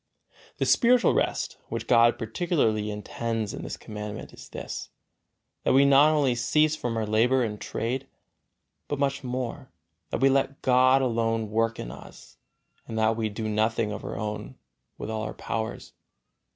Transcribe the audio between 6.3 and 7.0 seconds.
cease from